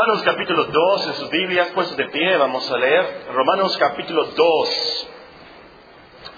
[0.00, 3.26] Romanos capítulo 2, en sus Biblias, puestos de pie, vamos a leer.
[3.34, 5.08] Romanos capítulo 2,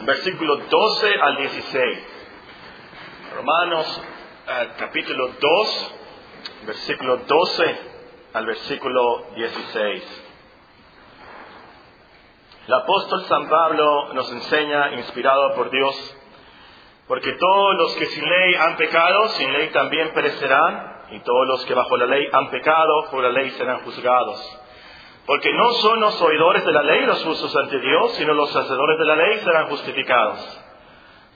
[0.00, 1.98] versículo 12 al 16.
[3.36, 4.02] Romanos
[4.48, 5.94] eh, capítulo 2,
[6.66, 7.80] versículo 12
[8.32, 10.24] al versículo 16.
[12.66, 16.16] El apóstol San Pablo nos enseña, inspirado por Dios,
[17.06, 21.64] porque todos los que sin ley han pecado, sin ley también perecerán, y todos los
[21.66, 24.58] que bajo la ley han pecado, por la ley serán juzgados.
[25.26, 28.98] Porque no son los oidores de la ley los justos ante Dios, sino los hacedores
[28.98, 30.60] de la ley serán justificados.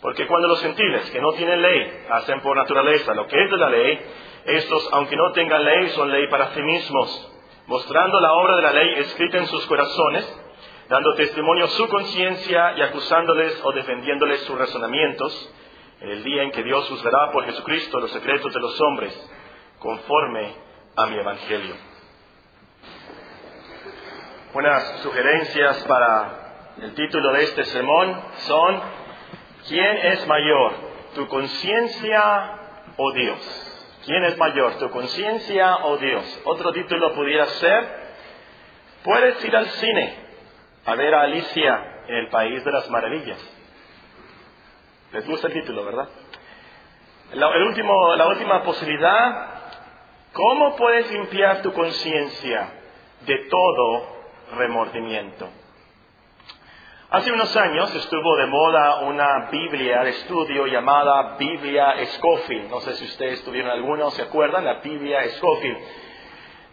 [0.00, 3.56] Porque cuando los gentiles que no tienen ley hacen por naturaleza lo que es de
[3.56, 4.00] la ley,
[4.47, 7.33] estos, aunque no tengan ley, son ley para sí mismos,
[7.66, 10.42] mostrando la obra de la ley escrita en sus corazones,
[10.88, 15.55] dando testimonio su conciencia y acusándoles o defendiéndoles sus razonamientos,
[16.00, 19.30] en el día en que Dios juzgará por Jesucristo los secretos de los hombres,
[19.78, 20.54] conforme
[20.96, 21.74] a mi evangelio.
[24.54, 28.80] Unas sugerencias para el título de este sermón son,
[29.68, 30.72] ¿quién es mayor,
[31.14, 32.58] tu conciencia
[32.96, 33.62] o Dios?
[34.06, 36.40] ¿Quién es mayor, tu conciencia o Dios?
[36.44, 38.14] Otro título pudiera ser,
[39.02, 40.16] puedes ir al cine
[40.86, 43.38] a ver a Alicia en el País de las Maravillas.
[45.12, 46.08] Les gusta el título, ¿verdad?
[47.33, 49.55] La, el último, la última posibilidad,
[50.37, 52.69] ¿cómo puedes limpiar tu conciencia
[53.27, 54.06] de todo
[54.56, 55.48] remordimiento?
[57.09, 62.69] Hace unos años estuvo de moda una Biblia de estudio llamada Biblia Scofield.
[62.69, 65.79] No sé si ustedes tuvieron alguna o se acuerdan, la Biblia Scofield.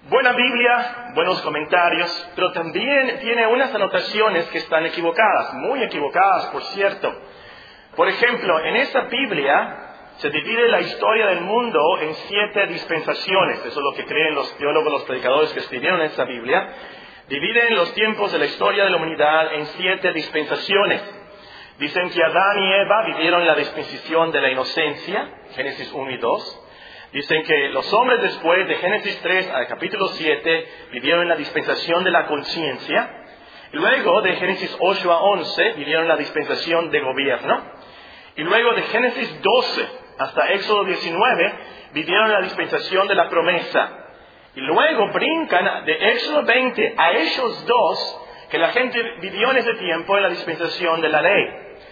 [0.09, 6.61] Buena Biblia, buenos comentarios, pero también tiene unas anotaciones que están equivocadas, muy equivocadas, por
[6.63, 7.13] cierto.
[7.95, 9.82] Por ejemplo, en esa Biblia
[10.17, 13.59] se divide la historia del mundo en siete dispensaciones.
[13.59, 16.73] Eso es lo que creen los teólogos, los predicadores que escribieron esa Biblia.
[17.27, 21.01] Dividen los tiempos de la historia de la humanidad en siete dispensaciones.
[21.79, 26.59] Dicen que Adán y Eva vivieron la dispensación de la inocencia, Génesis 1 y 2.
[27.13, 32.11] Dicen que los hombres después de Génesis 3 al capítulo 7 vivieron la dispensación de
[32.11, 33.09] la conciencia.
[33.71, 37.63] Luego de Génesis 8 a 11 vivieron la dispensación de gobierno.
[38.35, 41.53] Y luego de Génesis 12 hasta Éxodo 19
[41.93, 43.99] vivieron la dispensación de la promesa.
[44.55, 48.19] Y luego brincan de Éxodo 20 a Hechos 2
[48.51, 51.49] que la gente vivió en ese tiempo en la dispensación de la ley.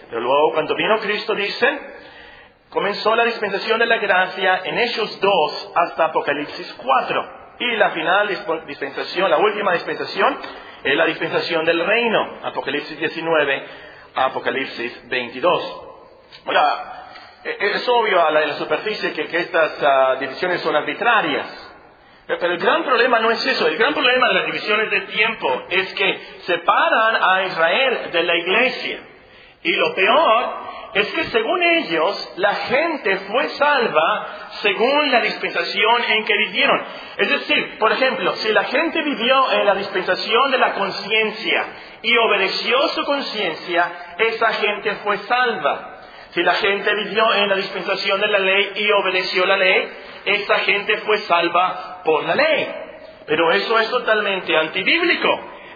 [0.08, 1.80] Pero luego cuando vino Cristo dicen,
[2.70, 7.42] comenzó la dispensación de la gracia en Hechos 2 hasta Apocalipsis 4.
[7.58, 8.28] Y la final
[8.66, 10.38] dispensación, la última dispensación,
[10.84, 13.66] es la dispensación del reino, Apocalipsis 19
[14.14, 15.82] a Apocalipsis 22.
[16.46, 17.01] Ahora,
[17.44, 21.70] es obvio a la, superficie que, estas uh, son arbitrarias.
[22.26, 23.66] Pero el gran problema no es eso.
[23.66, 28.36] El gran problema de las divisiones de tiempo es que separan a Israel de la
[28.36, 29.00] iglesia.
[29.64, 34.26] Y lo peor es que según ellos, la gente fue salva
[34.60, 36.84] según la dispensación en que vivieron.
[37.16, 41.66] Es decir, por ejemplo, si la gente vivió en la dispensación de la conciencia
[42.02, 45.91] y obedeció su conciencia, esa gente fue salva.
[46.32, 49.88] Si la gente vivió en la dispensación de la ley y obedeció la ley,
[50.24, 52.68] esa gente fue salva por la ley.
[53.26, 55.28] Pero eso es totalmente antibíblico.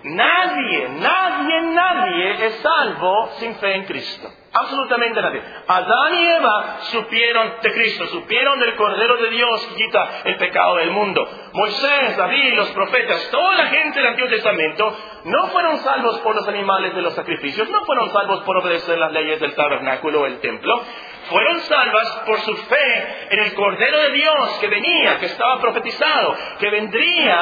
[0.04, 4.32] Nadie, nadie, nadie es salvo sin fe en Cristo.
[4.58, 5.42] Absolutamente nadie.
[5.66, 10.76] Adán y Eva supieron de Cristo, supieron del Cordero de Dios que quita el pecado
[10.76, 11.28] del mundo.
[11.52, 16.48] Moisés, David, los profetas, toda la gente del Antiguo Testamento no fueron salvos por los
[16.48, 20.40] animales de los sacrificios, no fueron salvos por obedecer las leyes del tabernáculo o el
[20.40, 20.82] templo,
[21.28, 26.34] fueron salvas por su fe en el Cordero de Dios que venía, que estaba profetizado,
[26.58, 27.40] que vendría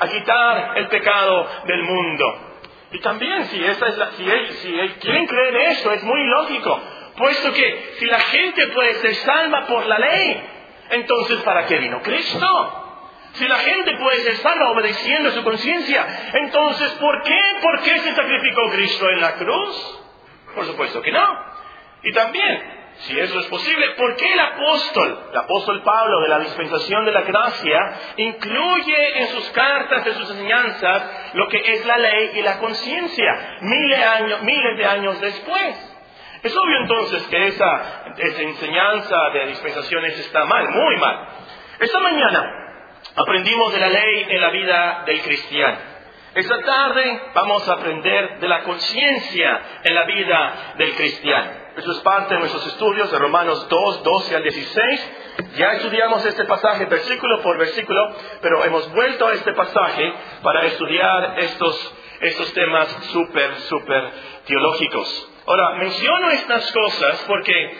[0.00, 2.45] a quitar el pecado del mundo.
[2.92, 4.24] Y también, si, esa es la, si,
[5.00, 6.80] quieren creer en eso, es muy lógico,
[7.16, 10.40] puesto que si la gente puede ser salva por la ley,
[10.90, 12.82] entonces ¿para qué vino Cristo?
[13.32, 17.40] Si la gente puede ser salva obedeciendo su conciencia, entonces ¿por qué?
[17.60, 20.00] ¿Por qué se sacrificó Cristo en la cruz?
[20.54, 21.26] Por supuesto que no.
[22.02, 26.38] Y también, si eso es posible, ¿por qué el apóstol, el apóstol Pablo de la
[26.38, 27.78] dispensación de la gracia,
[28.16, 33.58] incluye en sus cartas, en sus enseñanzas, lo que es la ley y la conciencia,
[33.60, 35.92] miles, años, miles de años después?
[36.42, 41.28] Es obvio entonces que esa, esa enseñanza de dispensaciones está mal, muy mal.
[41.78, 42.50] Esta mañana
[43.14, 45.78] aprendimos de la ley en la vida del cristiano.
[46.34, 51.65] Esta tarde vamos a aprender de la conciencia en la vida del cristiano.
[51.76, 55.10] Eso es parte de nuestros estudios de Romanos 2, 12 al 16.
[55.56, 60.10] Ya estudiamos este pasaje versículo por versículo, pero hemos vuelto a este pasaje
[60.42, 64.10] para estudiar estos, estos temas súper, súper
[64.46, 65.28] teológicos.
[65.46, 67.76] Ahora, menciono estas cosas porque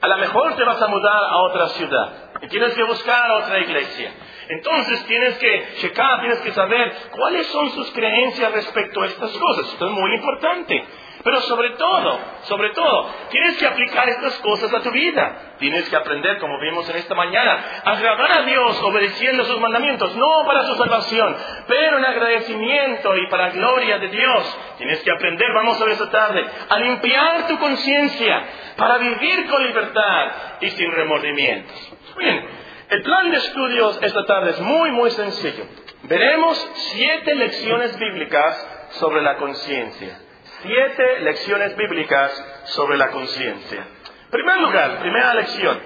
[0.00, 2.12] a lo mejor te vas a mudar a otra ciudad
[2.42, 4.14] y tienes que buscar otra iglesia.
[4.48, 9.72] Entonces tienes que checar, tienes que saber cuáles son sus creencias respecto a estas cosas.
[9.72, 10.84] Esto es muy importante.
[11.22, 15.56] Pero sobre todo, sobre todo, tienes que aplicar estas cosas a tu vida.
[15.58, 20.14] Tienes que aprender, como vimos en esta mañana, a agradar a Dios obedeciendo sus mandamientos,
[20.14, 21.36] no para su salvación,
[21.66, 24.58] pero en agradecimiento y para gloria de Dios.
[24.78, 28.44] Tienes que aprender, vamos a ver esta tarde, a limpiar tu conciencia
[28.76, 31.92] para vivir con libertad y sin remordimientos.
[32.16, 32.46] Bien,
[32.90, 35.64] el plan de estudios esta tarde es muy, muy sencillo.
[36.04, 40.18] Veremos siete lecciones bíblicas sobre la conciencia
[40.62, 43.86] siete lecciones bíblicas sobre la conciencia.
[44.30, 45.80] Primer lugar, primera lección.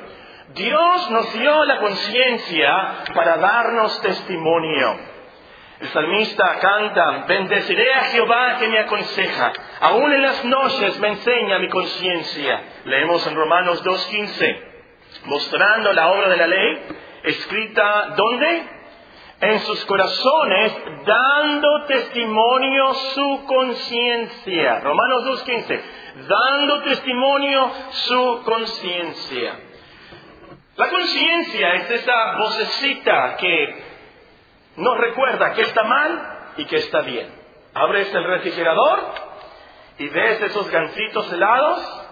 [0.54, 5.12] Dios nos dio la conciencia para darnos testimonio.
[5.80, 11.58] El salmista canta, bendeciré a Jehová que me aconseja, aún en las noches me enseña
[11.58, 12.62] mi conciencia.
[12.84, 14.71] Leemos en Romanos 2.15,
[15.24, 16.82] mostrando la obra de la ley,
[17.24, 18.82] escrita ¿dónde?
[19.42, 20.72] en sus corazones,
[21.04, 24.78] dando testimonio su conciencia.
[24.78, 25.80] Romanos 2.15,
[26.28, 29.58] dando testimonio su conciencia.
[30.76, 33.82] La conciencia es esa vocecita que
[34.76, 37.28] nos recuerda que está mal y que está bien.
[37.74, 39.00] Abres el refrigerador
[39.98, 42.04] y ves esos gancitos helados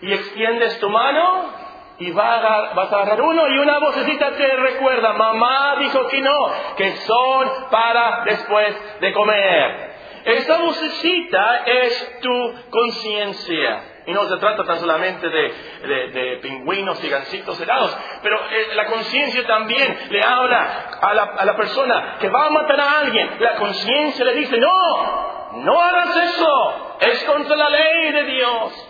[0.00, 1.61] y extiendes tu mano
[2.02, 6.20] y va a, vas a agarrar uno y una vocecita te recuerda, mamá dijo que
[6.20, 9.92] no, que son para después de comer.
[10.24, 13.88] Esa vocecita es tu conciencia.
[14.04, 19.46] Y no se trata tan solamente de, pingüinos y gancitos helados, pero eh, la conciencia
[19.46, 23.30] también le habla a la, a la persona que va a matar a alguien.
[23.38, 28.88] La conciencia le dice, no, no hagas eso, es contra la ley de Dios.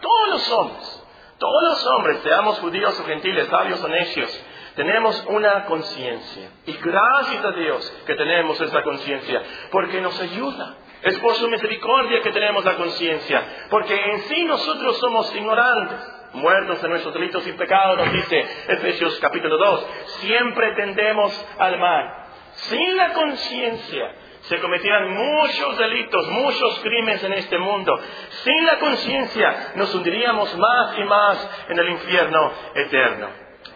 [0.00, 1.01] Todos los hombres
[1.42, 4.44] todos los hombres, seamos judíos o gentiles, sabios o necios,
[4.76, 6.50] tenemos una conciencia.
[6.66, 9.42] Y gracias a Dios que tenemos esa conciencia,
[9.72, 10.76] porque nos ayuda.
[11.02, 15.98] Es por su misericordia que tenemos la conciencia, porque en sí nosotros somos ignorantes,
[16.34, 19.86] muertos en nuestros delitos y pecados, nos dice Efesios capítulo 2.
[20.20, 22.22] Siempre tendemos al mal.
[22.52, 27.98] Sin la conciencia se cometieran muchos delitos, muchos crímenes en este mundo.
[28.44, 33.28] Sin la conciencia nos hundiríamos más y más en el infierno eterno.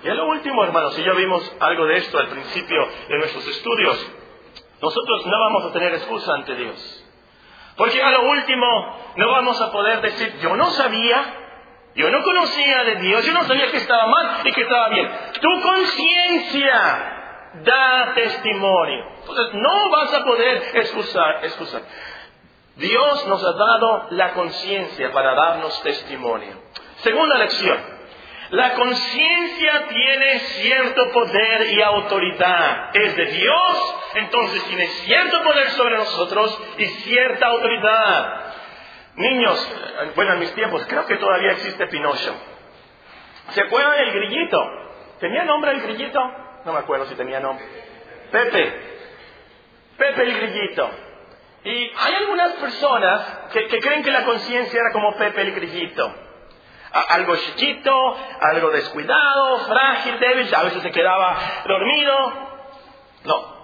[0.03, 3.47] Y a lo último, hermanos, si ya vimos algo de esto al principio de nuestros
[3.47, 4.13] estudios,
[4.83, 7.05] nosotros no vamos a tener excusa ante Dios.
[7.77, 8.67] Porque a lo último
[9.17, 11.25] no vamos a poder decir, yo no sabía,
[11.95, 15.11] yo no conocía de Dios, yo no sabía que estaba mal y que estaba bien.
[15.41, 17.16] Tu conciencia
[17.65, 19.05] da testimonio.
[19.21, 21.83] Entonces no vas a poder excusar, excusar.
[22.77, 26.63] Dios nos ha dado la conciencia para darnos testimonio.
[26.97, 27.97] Segunda lección.
[28.51, 32.91] La conciencia tiene cierto poder y autoridad.
[32.95, 38.45] Es de Dios, entonces tiene cierto poder sobre nosotros y cierta autoridad.
[39.17, 39.77] Niños,
[40.15, 42.35] bueno, en mis tiempos, creo que todavía existe Pinocho.
[43.51, 44.59] ¿Se acuerdan del grillito?
[45.19, 46.21] ¿Tenía nombre el grillito?
[46.67, 47.65] No me acuerdo si tenía nombre.
[48.33, 48.97] Pepe.
[49.97, 50.91] Pepe el grillito.
[51.63, 56.13] Y hay algunas personas que, creen que la conciencia era como Pepe el grillito.
[57.09, 62.33] algo chiquito, algo descuidado, frágil, débil, a veces se quedaba dormido.
[63.25, 63.57] No.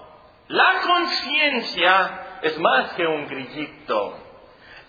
[0.48, 4.18] La conciencia es más que un grillito.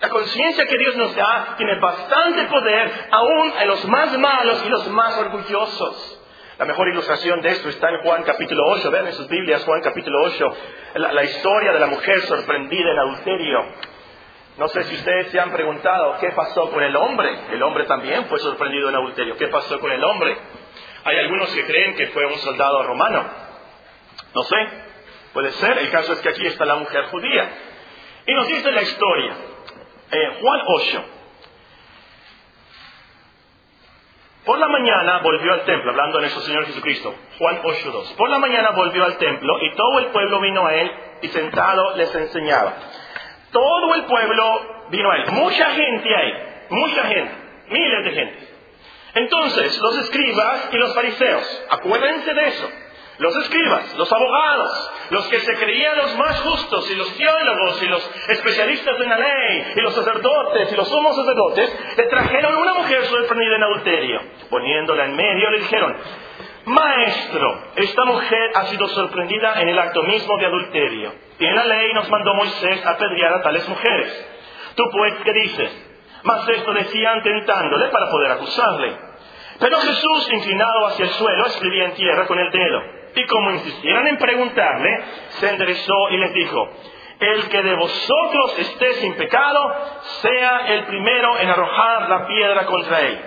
[0.02, 4.70] La conciencia que Dios nos da tiene bastante poder aún en los más malos y
[4.70, 6.23] los más orgullosos.
[6.60, 8.92] La mejor ilustración de esto está en Juan capítulo 8.
[8.92, 10.58] Vean en sus Biblias Juan capítulo 8,
[10.96, 13.60] la, historia de la mujer sorprendida en adulterio.
[14.60, 17.40] No sé si ustedes se han preguntado qué pasó con el hombre.
[17.52, 19.36] El hombre también fue sorprendido en adulterio.
[19.36, 20.38] ¿Qué pasó con el hombre?
[21.06, 23.26] Hay algunos que creen que fue un soldado romano.
[24.36, 24.56] No sé.
[25.34, 25.80] Puede ser.
[25.80, 27.50] El caso es que aquí está la mujer judía.
[28.28, 29.34] Y nos dice la historia.
[30.12, 31.06] Eh, Juan 8.
[34.46, 38.16] Por la mañana volvió al templo, hablando de nuestro Señor Jesucristo, Juan 8.2.
[38.16, 41.96] Por la mañana volvió al templo y todo el pueblo vino a él y sentado
[41.96, 42.74] les enseñaba.
[43.52, 45.32] Todo el pueblo vino a él.
[45.32, 46.34] Mucha gente ahí,
[46.70, 47.32] mucha gente,
[47.70, 48.48] miles de gente.
[49.16, 52.70] Entonces, los escribas y los fariseos, acuérdense de eso,
[53.20, 57.88] Los escribas, los abogados, los que se creían los más justos, y los teólogos, y
[57.88, 62.74] los especialistas en la ley, y los sacerdotes, y los sumos sacerdotes, le trajeron una
[62.74, 64.22] mujer sorprendida en adulterio.
[64.50, 65.96] Poniéndola en medio, le dijeron,
[66.66, 71.14] Maestro, esta mujer ha sido sorprendida en el acto mismo de adulterio.
[71.38, 74.30] Y en la ley nos mandó Moisés a apedrear a tales mujeres.
[74.76, 75.90] Tú pues, ¿qué dices?
[76.24, 78.98] Mas esto decían tentándole para poder acusarle.
[79.60, 83.03] Pero Jesús, inclinado hacia el suelo, escribía en tierra con el dedo.
[83.16, 86.70] Y como insistieran en preguntarle, se enderezó y les dijo,
[87.20, 89.76] el que de vosotros esté sin pecado,
[90.22, 93.22] sea el primero en arrojar la piedra contra él.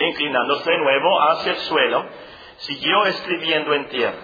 [0.00, 2.06] Inclinándose de nuevo hacia el suelo,
[2.58, 4.18] siguió escribiendo en tierra.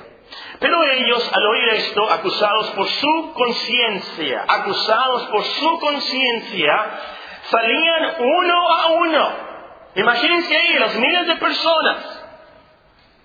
[0.59, 6.85] Pero ellos, al oír esto, acusados por su conciencia, acusados por su conciencia,
[7.43, 9.29] salían uno a uno.
[9.97, 12.24] Imagínense ahí los miles de personas,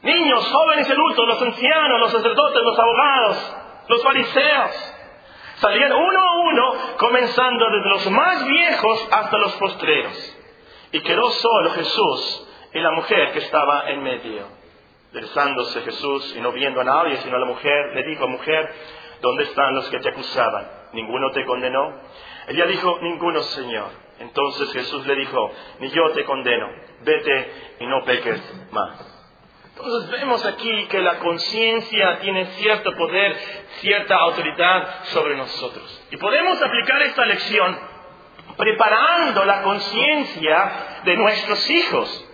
[0.02, 3.56] niños, jóvenes adultos, los ancianos, los sacerdotes, los abogados,
[3.88, 4.96] los fariseos.
[5.56, 10.38] Salían uno a uno, comenzando desde los más viejos hasta los postreros.
[10.92, 14.48] Y quedó solo Jesús y la mujer que estaba en medio.
[15.12, 18.72] Derezándose Jesús y no viendo a nadie sino a la mujer, le dijo, mujer,
[19.22, 20.68] ¿dónde están los que te acusaban?
[20.94, 22.00] ¿Ninguno te condenó?
[22.48, 23.90] Ella dijo, ninguno, Señor.
[24.20, 26.68] Entonces Jesús le dijo, ni yo te condeno,
[27.02, 29.09] vete y no peques más.
[29.82, 33.34] Entonces vemos aquí que la conciencia tiene cierto poder,
[33.80, 36.04] cierta autoridad sobre nosotros.
[36.12, 37.80] Y podemos aplicar esta lección
[38.58, 40.72] preparando la conciencia
[41.06, 42.26] de nuestros hijos.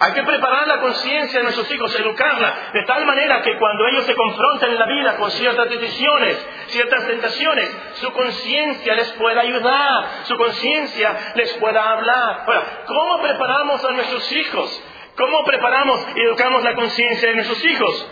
[0.00, 4.04] Hay que preparar la conciencia de nuestros hijos, educarla, de tal manera que cuando ellos
[4.06, 7.70] se confronten en la vida con ciertas decisiones, ciertas tentaciones,
[8.00, 12.44] su conciencia les pueda ayudar, su conciencia les pueda hablar.
[12.46, 14.82] Ahora, ¿cómo preparamos a nuestros hijos?
[15.16, 18.10] ¿Cómo preparamos y educamos la conciencia de nuestros hijos?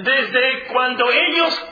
[0.00, 1.66] Desde cuando ellos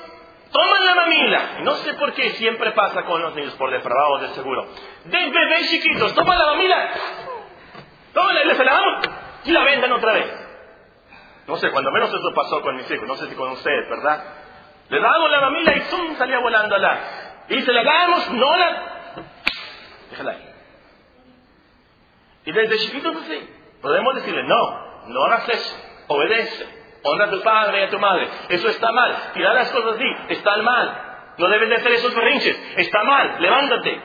[0.50, 4.28] toman la mamila, no sé por qué siempre pasa con los niños por depravados de
[4.28, 4.67] seguro,
[5.05, 6.90] de bebés chiquitos, toman la mamila,
[8.14, 9.00] no, les la
[9.45, 10.49] y la venden otra vez.
[11.47, 14.23] No sé, cuando menos eso pasó con mis hijos, no sé si con ustedes, ¿verdad?
[14.90, 16.17] Le damos la mamila y ¡zum!
[16.17, 17.00] salía volando la.
[17.49, 18.83] Y se la damos, no la.
[20.11, 20.49] Déjala ahí.
[22.47, 23.49] Y desde chiquitos así,
[23.81, 25.77] podemos decirle, no, no hagas eso,
[26.09, 26.67] obedece,
[27.03, 28.29] honra a tu padre y a tu madre.
[28.49, 29.33] Eso está mal.
[29.35, 31.05] Tirar las cosas así, está mal.
[31.39, 34.01] No deben de hacer esos berrinches, está mal, levántate.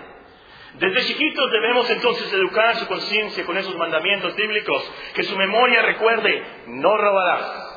[0.75, 6.44] Desde chiquitos debemos entonces educar su conciencia con esos mandamientos bíblicos, que su memoria recuerde,
[6.68, 7.74] no robarás,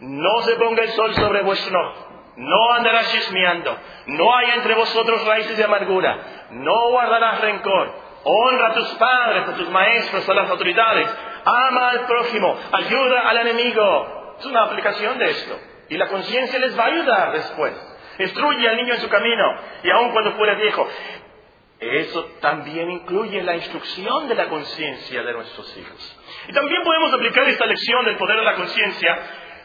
[0.00, 5.26] no se ponga el sol sobre vuestro ojo, no andarás chismeando, no hay entre vosotros
[5.26, 7.94] raíces de amargura, no guardarás rencor,
[8.28, 11.08] honra a tus padres, a tus maestros, a las autoridades,
[11.44, 14.36] ama al prójimo, ayuda al enemigo.
[14.38, 15.58] Es una aplicación de esto.
[15.88, 17.72] Y la conciencia les va a ayudar después.
[18.18, 20.86] Instruye al niño en su camino, y aun cuando fuera viejo.
[21.80, 26.20] Eso también incluye la instrucción de la conciencia de nuestros hijos.
[26.48, 29.18] Y también podemos aplicar esta lección del poder de la conciencia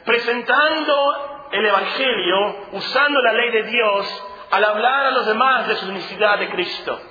[0.06, 5.90] presentando el Evangelio, usando la ley de Dios, al hablar a los demás de su
[5.90, 7.02] unicidad de Cristo.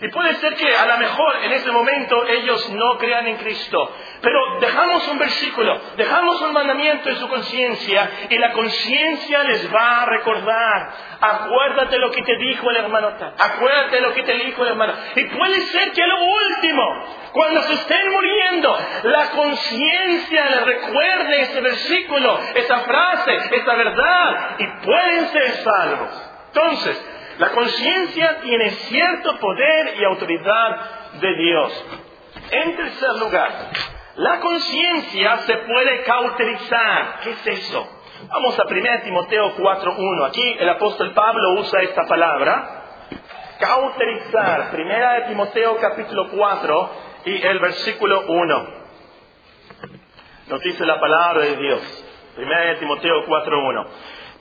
[0.00, 3.96] Y puede ser que a lo mejor en ese momento ellos no crean en Cristo,
[4.20, 10.02] pero dejamos un versículo, dejamos un mandamiento en su conciencia y la conciencia les va
[10.02, 10.90] a recordar.
[11.20, 12.96] Acuérdate lo que te dijo el hermano
[13.38, 14.94] acuérdate lo que te dijo el hermano.
[15.14, 16.82] Y puede ser que lo último,
[17.32, 24.66] cuando se estén muriendo, la conciencia les recuerde ese versículo, esa frase, esa verdad y
[24.84, 26.30] pueden ser salvos.
[26.48, 30.80] Entonces, la conciencia tiene cierto poder y autoridad
[31.20, 31.84] de Dios.
[32.50, 33.52] En tercer lugar,
[34.16, 37.20] la conciencia se puede cauterizar.
[37.22, 37.88] ¿Qué es eso?
[38.28, 40.26] Vamos a 1 Timoteo 4.1.
[40.28, 42.84] Aquí el apóstol Pablo usa esta palabra.
[43.58, 44.70] Cauterizar.
[44.72, 46.90] 1 Timoteo capítulo 4
[47.26, 48.66] y el versículo 1.
[50.48, 52.04] Nos dice la palabra de Dios.
[52.38, 53.86] 1 Timoteo 4.1.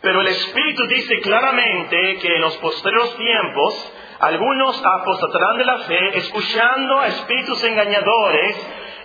[0.06, 6.18] Pero el Espíritu dice claramente que en los posteriores tiempos algunos apostatarán de la fe
[6.20, 8.56] escuchando a espíritus engañadores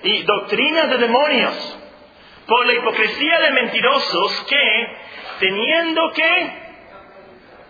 [0.03, 1.79] y doctrinas de demonios
[2.47, 4.97] por la hipocresía de mentirosos que,
[5.39, 6.53] teniendo que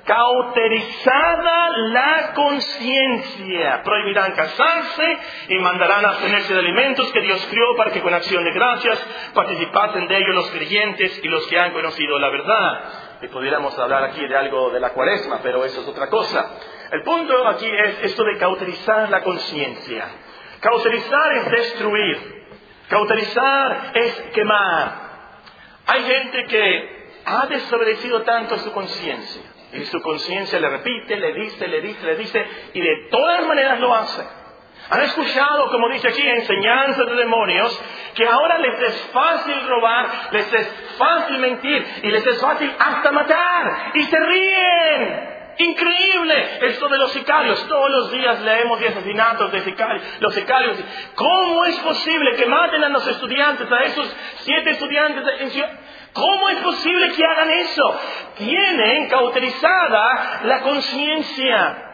[0.05, 3.81] cauterizada la conciencia.
[3.85, 5.19] Prohibirán casarse
[5.51, 8.99] y mandarán a abstenerse de alimentos que Dios crió para que con acción de gracias
[9.35, 13.10] participasen de ellos los creyentes y los que han conocido la verdad.
[13.23, 16.57] Y pudiéramos hablar aquí de algo de la cuaresma, pero eso es otra cosa.
[16.91, 20.09] El punto aquí es esto de cauterizar la conciencia.
[20.61, 22.47] Cauterizar es destruir.
[22.89, 25.11] Cauterizar es quemar.
[25.87, 29.43] Hay gente que ha desobedecido tanto su conciencia.
[29.73, 33.79] Y su conciencia le repite, le dice, le dice, le dice, y de todas maneras
[33.79, 34.40] lo hace.
[34.91, 37.81] Han escuchado, como dice aquí, enseñanzas de demonios,
[38.15, 40.69] que ahora les es fácil robar, les es
[40.99, 43.93] fácil mentir y les es fácil hasta matar.
[43.95, 45.31] Y se ríen.
[45.59, 47.69] Increíble esto de los sicarios.
[47.69, 50.03] Todos los días leemos de asesinatos de sicarios.
[50.19, 50.77] Los sicarios.
[51.15, 55.23] ¿Cómo es posible que maten a los estudiantes, a esos siete estudiantes
[56.13, 58.01] ¿Cómo es posible que hagan eso?
[58.39, 61.87] Tienen cauterizada la conciencia.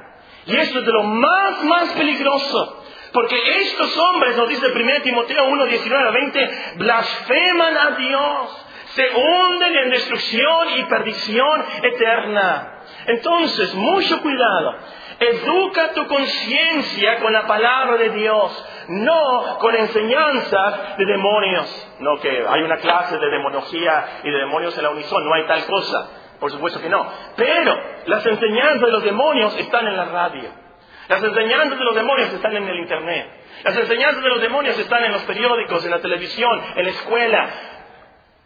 [0.46, 2.85] Y esto es de lo más, más peligroso.
[3.16, 8.66] Porque estos hombres, nos dice 1 Timoteo 1, 19 a 20, blasfeman a Dios.
[8.88, 12.82] Se hunden en destrucción y perdición eterna.
[13.06, 14.75] Entonces, mucho cuidado.
[15.18, 21.96] Educa tu conciencia con la palabra de Dios, no con enseñanzas de demonios.
[22.00, 25.46] No que hay una clase de demonología y de demonios en la unison, no hay
[25.46, 26.11] tal cosa.
[26.38, 27.11] Por supuesto que no.
[27.35, 30.65] Pero las enseñanzas de los demonios están en la radio.
[31.08, 33.30] Las enseñanzas de los demonios están en el Internet.
[33.62, 37.50] Las enseñanzas de los demonios están en los periódicos, en la televisión, en la escuela.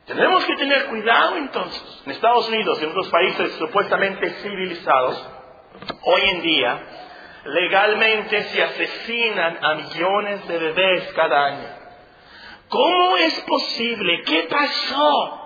[0.06, 2.02] Tenemos que tener cuidado entonces.
[2.04, 5.26] En Estados Unidos y en otros países supuestamente civilizados,
[6.02, 6.80] hoy en día,
[7.44, 11.68] legalmente se asesinan a millones de bebés cada año.
[12.68, 14.22] ¿Cómo es posible?
[14.22, 15.36] ¿Qué pasó?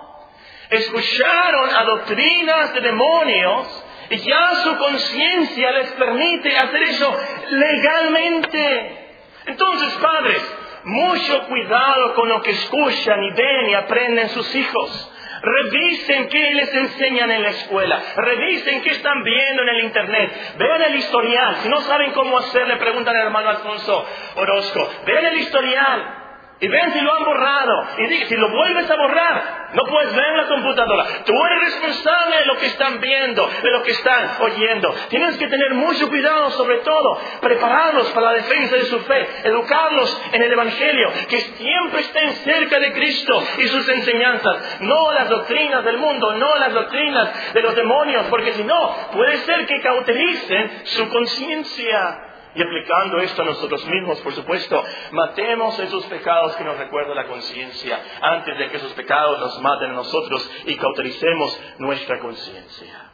[0.69, 7.17] Escucharon a doctrinas de demonios ya su conciencia les permite hacer eso
[7.49, 9.07] legalmente.
[9.47, 15.11] Entonces, padres, mucho cuidado con lo que escuchan y ven y aprenden sus hijos.
[15.41, 18.01] Revisen qué les enseñan en la escuela.
[18.15, 20.55] Revisen qué están viendo en el internet.
[20.57, 21.55] Vean el historial.
[21.57, 24.89] Si no saben cómo hacerle, preguntan al hermano Alfonso Orozco.
[25.05, 26.24] Vean el historial.
[26.57, 27.87] Y ven si lo han borrado.
[27.97, 31.05] Y si lo vuelves a borrar, no puedes ver en la computadora.
[31.25, 34.95] Tú eres responsable de lo que están viendo, de lo que están oyendo.
[35.09, 40.21] Tienes que tener mucho cuidado, sobre todo, prepararlos para la defensa de su fe, educarlos
[40.31, 44.79] en el Evangelio, que siempre estén cerca de Cristo y sus enseñanzas.
[44.79, 49.37] No las doctrinas del mundo, no las doctrinas de los demonios, porque si no, puede
[49.39, 52.24] ser que cautelicen su conciencia.
[52.55, 57.27] Y aplicando esto a nosotros mismos, por supuesto, matemos esos pecados que nos recuerda la
[57.27, 63.11] conciencia antes de que esos pecados nos maten a nosotros y cautelicemos nuestra conciencia.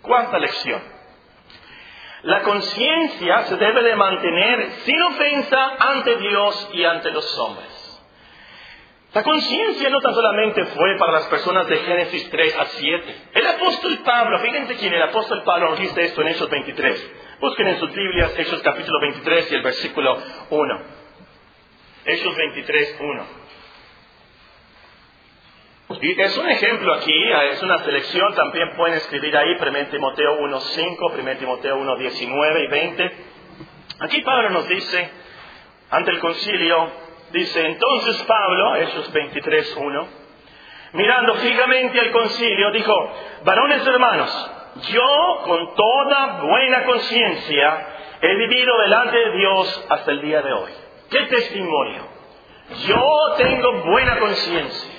[0.00, 0.80] Cuarta lección.
[2.22, 7.84] La conciencia se debe de mantener sin ofensa ante Dios y ante los hombres.
[9.12, 13.16] La conciencia no tan solamente fue para las personas de Génesis 3 a 7.
[13.34, 17.23] El apóstol Pablo, fíjense quién el apóstol Pablo nos dice esto en Hechos 23.
[17.44, 20.16] Busquen en sus Biblias Hechos capítulo 23 y el versículo
[20.48, 20.80] 1.
[22.06, 23.26] Hechos 23, 1.
[26.00, 27.12] Y es un ejemplo aquí,
[27.52, 33.12] es una selección, también pueden escribir ahí 1 Timoteo 1.5, 1 Timoteo 1.19 y 20.
[34.00, 35.10] Aquí Pablo nos dice,
[35.90, 36.92] ante el concilio,
[37.30, 40.08] dice, entonces Pablo, Hechos 23, 1,
[40.94, 42.94] mirando fijamente al concilio, dijo,
[43.44, 47.86] varones hermanos, yo con toda buena conciencia
[48.20, 50.70] he vivido delante de Dios hasta el día de hoy.
[51.10, 52.06] ¿Qué testimonio?
[52.86, 54.94] Yo tengo buena conciencia.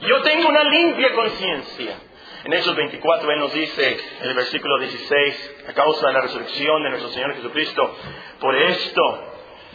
[0.00, 1.96] Yo tengo una limpia conciencia.
[2.44, 6.82] En esos 24 Él nos dice en el versículo 16, a causa de la resurrección
[6.82, 7.96] de nuestro Señor Jesucristo,
[8.40, 9.32] por esto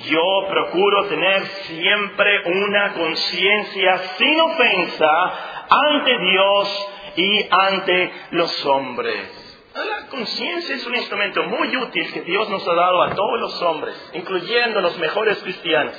[0.09, 9.43] yo procuro tener siempre una conciencia sin ofensa ante Dios y ante los hombres.
[9.75, 13.61] La conciencia es un instrumento muy útil que Dios nos ha dado a todos los
[13.63, 15.95] hombres, incluyendo los mejores cristianos.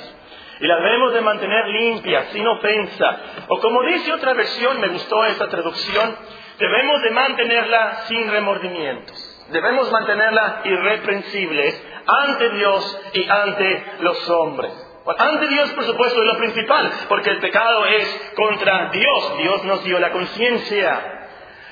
[0.59, 3.21] Y la debemos de mantener limpia, sin ofensa.
[3.47, 6.17] O como dice otra versión, me gustó esa traducción,
[6.57, 9.47] debemos de mantenerla sin remordimientos.
[9.51, 14.88] Debemos mantenerla irreprensibles ante Dios y ante los hombres.
[15.17, 19.37] Ante Dios, por supuesto, es lo principal, porque el pecado es contra Dios.
[19.37, 21.27] Dios nos dio la conciencia.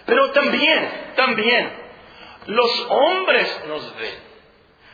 [0.05, 1.71] Pero también, también,
[2.47, 4.27] los hombres nos ven.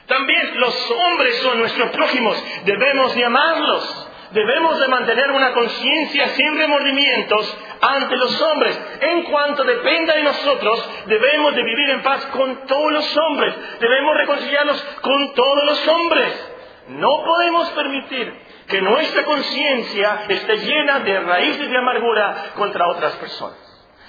[0.07, 2.43] También los hombres son nuestros prójimos.
[2.65, 4.09] Debemos de amarlos.
[4.31, 8.79] Debemos de mantener una conciencia sin remordimientos ante los hombres.
[8.99, 13.55] En cuanto dependa de nosotros, debemos de vivir en paz con todos los hombres.
[13.79, 16.52] Debemos reconciliarnos con todos los hombres.
[16.87, 18.33] No podemos permitir
[18.67, 23.57] que nuestra conciencia esté llena de raíces de amargura contra otras personas.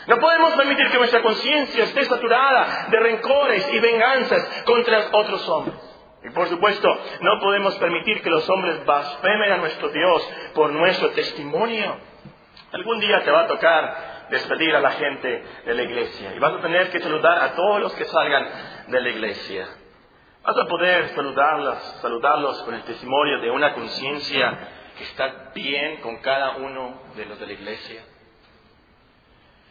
[0.06, 5.76] No podemos permitir que nuestra conciencia esté saturada de rencores y venganzas contra otros hombres.
[6.24, 6.88] Y por supuesto,
[7.20, 11.96] no podemos permitir que los hombres blasfemen a nuestro Dios por nuestro testimonio.
[12.72, 16.34] Algún día te va a tocar despedir a la gente de la iglesia.
[16.34, 18.48] Y vas a tener que saludar a todos los que salgan
[18.88, 19.68] de la iglesia.
[20.44, 24.59] Vas a poder saludarlos, saludarlos con el testimonio de una conciencia
[24.98, 28.04] que está bien con cada uno de los de la iglesia.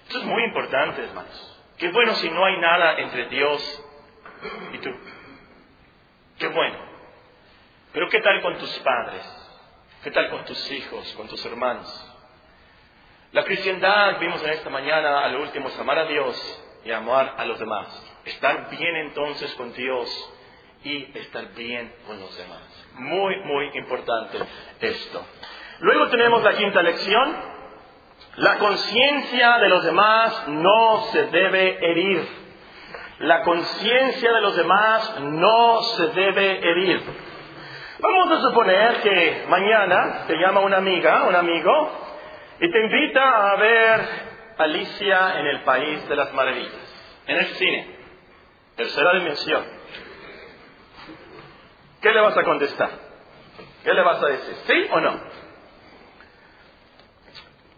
[0.07, 1.61] Esto es muy importante, hermanos.
[1.77, 3.85] Qué bueno si no hay nada entre Dios
[4.73, 4.89] y tú.
[6.39, 6.77] Qué bueno.
[7.91, 9.23] Pero ¿qué tal con tus padres?
[10.03, 12.15] ¿Qué tal con tus hijos, con tus hermanos?
[13.31, 17.35] La cristiandad, vimos en esta mañana, a lo último, es amar a Dios y amar
[17.37, 17.87] a los demás.
[18.25, 20.33] Estar bien entonces con Dios
[20.83, 22.61] y estar bien con los demás.
[22.95, 24.37] Muy, muy importante
[24.79, 25.25] esto.
[25.79, 27.53] Luego tenemos la quinta lección.
[28.37, 32.27] La conciencia de los demás no se debe herir.
[33.19, 37.01] La conciencia de los demás no se debe herir.
[37.99, 41.91] Vamos a suponer que mañana te llama una amiga, un amigo,
[42.59, 44.01] y te invita a ver
[44.57, 47.95] Alicia en el País de las Maravillas, en el cine,
[48.75, 49.82] tercera dimensión.
[52.03, 52.89] ¿Qué le vas a contestar?
[53.81, 54.55] ¿Qué le vas a decir?
[54.67, 55.21] ¿Sí o no?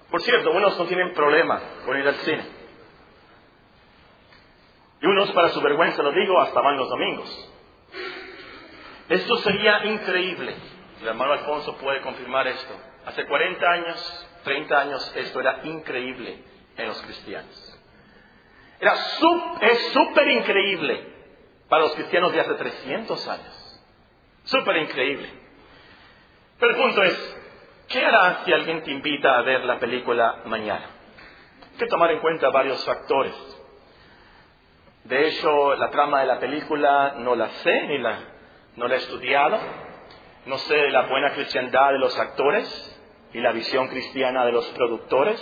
[0.09, 2.43] Por cierto, unos no tienen problema con ir al cine.
[4.99, 7.53] Y unos, para su vergüenza, lo digo, hasta van los domingos.
[9.09, 10.55] Esto sería increíble.
[11.01, 12.73] El hermano Alfonso puede confirmar esto.
[13.05, 16.43] Hace 40 años, 30 años, esto era increíble
[16.77, 17.79] en los cristianos.
[18.79, 18.95] Era
[19.61, 21.13] es súper increíble
[21.69, 23.64] para los cristianos de hace 300 años.
[24.45, 25.29] Súper increíble.
[26.59, 27.37] Pero el punto es,
[27.89, 30.85] ¿qué harás si alguien te invita a ver la película mañana?
[31.71, 33.33] Hay que tomar en cuenta varios factores.
[35.03, 38.19] De hecho, la trama de la película no la sé ni la,
[38.75, 39.59] no la he estudiado.
[40.45, 43.01] No sé la buena cristiandad de los actores
[43.33, 45.41] y la visión cristiana de los productores.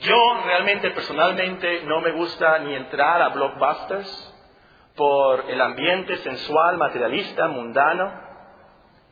[0.00, 4.35] Yo realmente, personalmente, no me gusta ni entrar a blockbusters
[4.96, 8.12] por el ambiente sensual, materialista, mundano.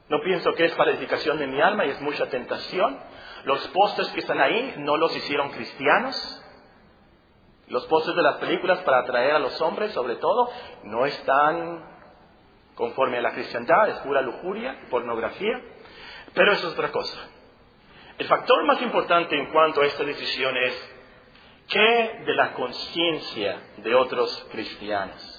[0.08, 2.98] No pienso que es para edificación de mi alma y es mucha tentación.
[3.44, 6.42] Los postes que están ahí no los hicieron cristianos.
[7.68, 10.50] Los postes de las películas para atraer a los hombres, sobre todo,
[10.84, 11.94] no están
[12.74, 15.60] conforme a la cristiandad, es pura lujuria, pornografía.
[16.34, 17.18] Pero eso es otra cosa.
[18.18, 20.96] El factor más importante en cuanto a esta decisión es
[21.68, 25.33] qué de la conciencia de otros cristianos.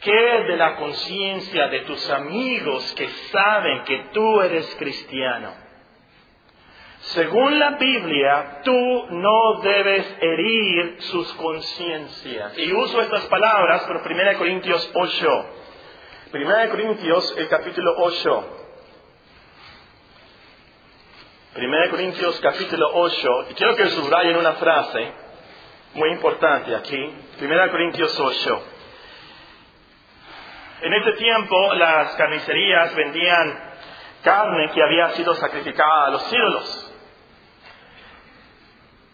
[0.00, 5.52] ¿Qué de la conciencia de tus amigos que saben que tú eres cristiano?
[7.00, 12.56] Según la Biblia, tú no debes herir sus conciencias.
[12.58, 15.46] Y uso estas palabras por 1 Corintios 8.
[16.32, 18.56] 1 Corintios, el capítulo 8.
[21.56, 25.12] 1 Corintios capítulo 8, y quiero que subrayen una frase
[25.94, 27.12] muy importante aquí.
[27.40, 28.62] 1 Corintios 8.
[30.82, 33.70] En ese tiempo las carnicerías vendían
[34.22, 36.94] carne que había sido sacrificada a los ídolos.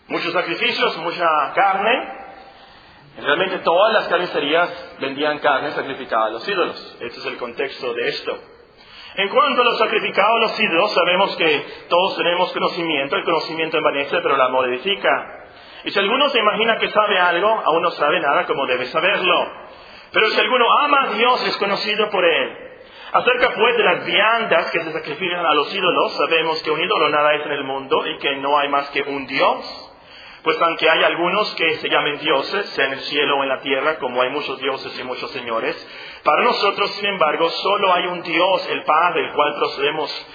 [0.08, 2.26] Muchos sacrificios, mucha carne.
[3.18, 6.98] Realmente todas las carnicerías vendían carne sacrificada a los ídolos.
[7.00, 8.38] Este es el contexto de esto.
[9.16, 13.16] En cuanto a los sacrificados a los ídolos, sabemos que todos tenemos conocimiento.
[13.16, 15.08] El conocimiento envanece, pero el amor edifica.
[15.84, 19.65] Y si alguno se imagina que sabe algo, aún no sabe nada como debe saberlo.
[20.12, 22.66] Pero si alguno ama a Dios, es conocido por Él.
[23.12, 27.08] Acerca pues de las viandas que se sacrifican a los ídolos, sabemos que un ídolo
[27.08, 29.86] nada es en el mundo y que no hay más que un Dios.
[30.42, 33.60] Pues aunque hay algunos que se llamen dioses, sea en el cielo o en la
[33.60, 35.74] tierra, como hay muchos dioses y muchos señores,
[36.22, 40.28] para nosotros, sin embargo, solo hay un Dios, el Padre, el cual procedemos,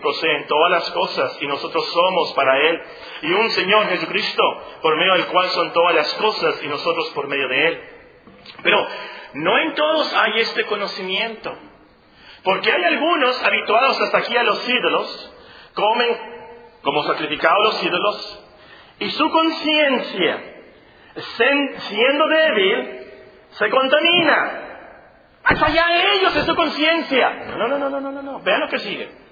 [0.00, 2.82] proceden todas las cosas y nosotros somos para Él,
[3.22, 4.42] y un Señor Jesucristo,
[4.82, 7.95] por medio del cual son todas las cosas y nosotros por medio de Él.
[8.62, 8.86] Pero
[9.34, 11.56] no en todos hay este conocimiento,
[12.42, 15.34] porque hay algunos habituados hasta aquí a los ídolos,
[15.74, 16.16] comen
[16.82, 18.42] como sacrificados los ídolos,
[18.98, 20.54] y su conciencia,
[21.88, 23.00] siendo débil,
[23.50, 24.62] se contamina.
[25.44, 27.30] Hasta allá ellos es su conciencia.
[27.56, 28.40] No, no, no, no, no, no, no.
[28.40, 29.25] Vean lo que sigue.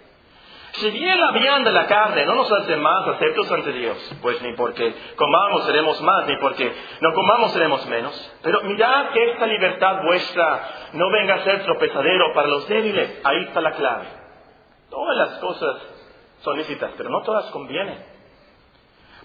[0.74, 4.54] Si bien la vianda la carne no nos hace más aceptos ante Dios, pues ni
[4.54, 8.32] porque comamos seremos más, ni porque no comamos seremos menos.
[8.42, 13.20] Pero mirad que esta libertad vuestra no venga a ser tropezadero para los débiles.
[13.22, 14.06] Ahí está la clave.
[14.90, 15.76] Todas las cosas
[16.40, 18.04] son lícitas, pero no todas convienen.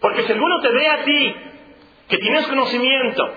[0.01, 1.35] Porque si alguno te ve a ti,
[2.09, 3.27] que tienes conocimiento,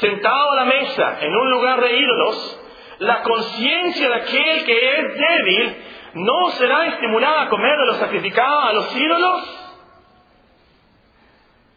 [0.00, 2.60] sentado a la mesa en un lugar de ídolos,
[2.98, 5.76] la conciencia de aquel que es débil
[6.14, 9.60] no será estimulada a comer de lo sacrificado a los ídolos.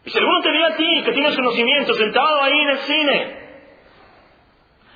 [0.04, 3.48] Y si alguno te ve a ti, que tienes conocimiento, sentado ahí en el cine,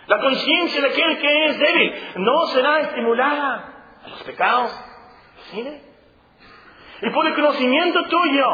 [0.07, 4.73] la conciencia de aquel que es débil no será estimulada a los pecados
[5.37, 5.81] del cine.
[7.03, 8.47] Y por el conocimiento tuyo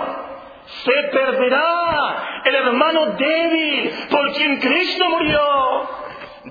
[0.85, 5.89] se perderá el hermano débil por quien Cristo murió.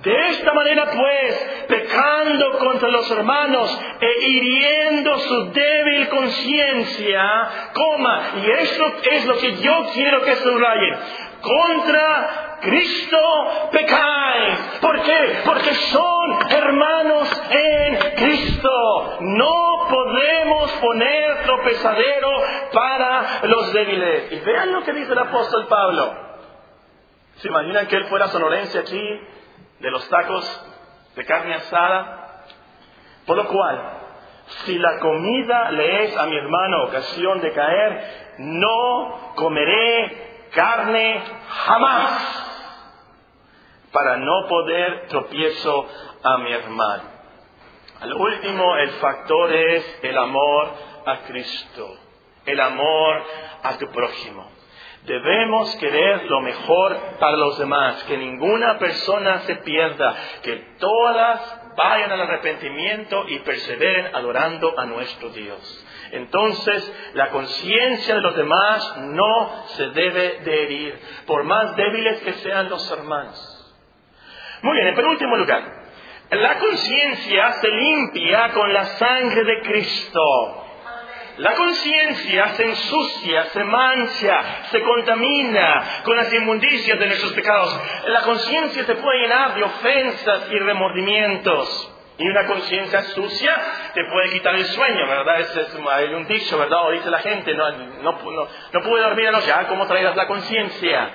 [0.03, 8.51] De esta manera, pues, pecando contra los hermanos e hiriendo su débil conciencia, coma, y
[8.51, 10.95] esto es lo que yo quiero que subrayen,
[11.41, 13.17] contra Cristo
[13.71, 14.59] pecáis.
[14.81, 15.39] ¿Por qué?
[15.45, 19.17] Porque son hermanos en Cristo.
[19.21, 22.29] No podemos poner tropezadero
[22.71, 24.31] para los débiles.
[24.31, 26.13] Y vean lo que dice el apóstol Pablo.
[27.37, 29.21] ¿Se imaginan que él fuera sonorense aquí?
[29.79, 30.65] De los tacos
[31.15, 32.43] de carne asada.
[33.25, 33.97] Por lo cual,
[34.65, 42.43] si la comida le es a mi hermano ocasión de caer, no comeré carne jamás
[43.91, 45.87] para no poder tropiezo
[46.23, 47.03] a mi hermano.
[47.99, 50.69] Al último, el factor es el amor
[51.05, 51.97] a Cristo,
[52.45, 53.23] el amor
[53.63, 54.56] a tu prójimo.
[55.05, 62.11] Debemos querer lo mejor para los demás, que ninguna persona se pierda, que todas vayan
[62.11, 65.85] al arrepentimiento y perseveren adorando a nuestro Dios.
[66.11, 72.33] Entonces, la conciencia de los demás no se debe de herir, por más débiles que
[72.33, 73.53] sean los hermanos.
[74.61, 75.63] Muy bien, en penúltimo lugar,
[76.31, 80.65] la conciencia se limpia con la sangre de Cristo.
[81.37, 87.79] La conciencia se ensucia, se mancha, se contamina con las inmundicias de nuestros pecados.
[88.07, 91.93] La conciencia se puede llenar de ofensas y remordimientos.
[92.17, 93.55] Y una conciencia sucia
[93.93, 95.39] te puede quitar el sueño, ¿verdad?
[95.41, 96.87] Es, hay un dicho, ¿verdad?
[96.87, 98.11] O dice la gente, no, no,
[98.73, 101.11] no, pude dormir anoche, ah, ¿cómo traigas la conciencia?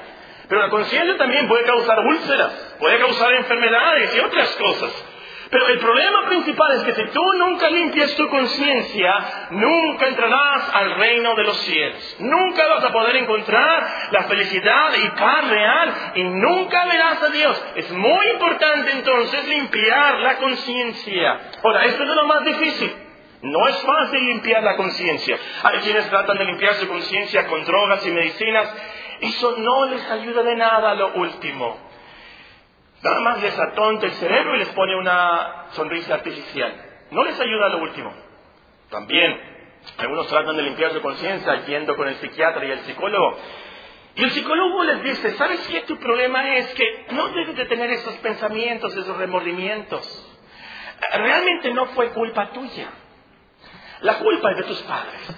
[0.49, 5.12] Pero la conciencia también puede causar úlceras, puede causar enfermedades y otras cosas.
[5.53, 10.95] Pero el problema principal es que si tú nunca limpias tu conciencia, nunca entrarás al
[10.95, 12.17] reino de los cielos.
[12.21, 17.65] Nunca vas a poder encontrar la felicidad y paz real y nunca verás a Dios.
[17.75, 21.41] Es muy importante entonces limpiar la conciencia.
[21.63, 22.91] Ahora, esto es lo más difícil.
[23.43, 25.37] No es fácil limpiar la conciencia.
[25.65, 28.75] Hay quienes tratan de limpiar su conciencia con drogas y medicinas.
[29.21, 31.92] Eso no les ayuda de nada a lo último.
[33.03, 36.73] Nada más les atonta el cerebro y les pone una sonrisa artificial.
[37.11, 38.13] No les ayuda a lo último.
[38.91, 39.41] También,
[39.99, 43.39] algunos tratan de limpiar su conciencia yendo con el psiquiatra y el psicólogo.
[44.15, 45.81] Y el psicólogo les dice, ¿sabes qué?
[45.83, 50.39] Tu problema es que no debes de tener esos pensamientos, esos remordimientos.
[51.15, 52.89] Realmente no fue culpa tuya.
[54.03, 55.37] La culpa es de tus padres.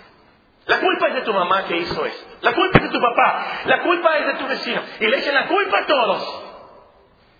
[0.66, 2.37] La culpa es de tu mamá que hizo esto.
[2.42, 3.46] La culpa es de tu papá.
[3.66, 4.83] La culpa es de tu vecino.
[5.00, 6.43] Y le echan la culpa a todos.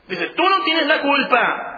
[0.09, 1.71] Dice, tú no tienes la culpa.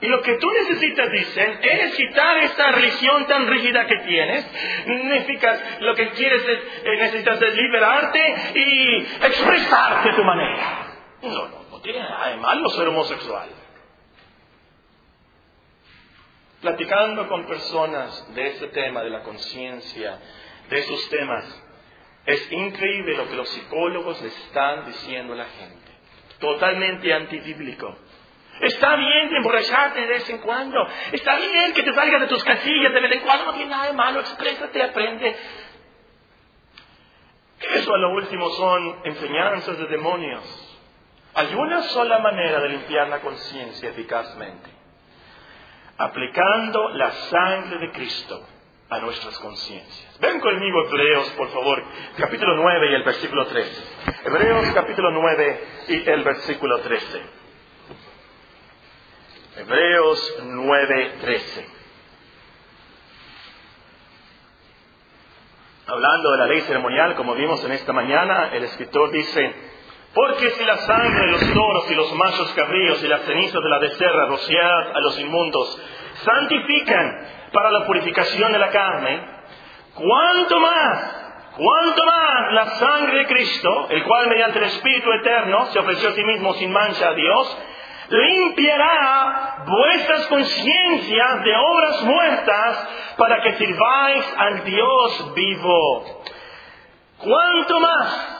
[0.00, 4.46] Y lo que tú necesitas, dicen, es quitar esta religión tan rígida que tienes.
[4.86, 10.88] Necesitas, lo que quieres es, eh, necesitas es liberarte y expresarte de tu manera.
[11.22, 13.48] No, no, no tiene nada de malo ser homosexual.
[16.60, 20.18] Platicando con personas de este tema, de la conciencia,
[20.68, 21.44] de esos temas,
[22.26, 25.91] es increíble lo que los psicólogos están diciendo a la gente
[26.42, 27.96] totalmente antibíblico.
[28.60, 30.86] Está bien emborracharte de vez en cuando.
[31.12, 33.46] Está bien que te salgas de tus casillas de vez en cuando.
[33.46, 34.20] No tiene nada de malo.
[34.20, 35.36] Exprésate, aprende.
[37.60, 40.78] Eso a lo último son enseñanzas de demonios.
[41.34, 44.70] Hay una sola manera de limpiar la conciencia eficazmente.
[45.96, 48.46] Aplicando la sangre de Cristo
[48.92, 50.18] a nuestras conciencias.
[50.20, 51.82] Ven conmigo Hebreos, por favor,
[52.18, 53.84] capítulo 9 y el versículo 13.
[54.24, 57.22] Hebreos capítulo 9 y el versículo 13.
[59.56, 61.66] Hebreos 9, 13.
[65.86, 69.54] Hablando de la ley ceremonial, como vimos en esta mañana, el escritor dice,
[70.14, 73.70] porque si la sangre de los toros y los machos cabríos y las cenizas de
[73.70, 75.80] la becerra rociadas a los inmundos
[76.24, 79.20] santifican para la purificación de la carne,
[79.94, 81.18] ¿cuánto más?
[81.56, 86.12] ¿Cuánto más la sangre de Cristo, el cual mediante el Espíritu Eterno se ofreció a
[86.12, 87.58] sí mismo sin mancha a Dios,
[88.08, 96.22] limpiará vuestras conciencias de obras muertas para que sirváis al Dios vivo?
[97.18, 98.38] ¿Cuánto más?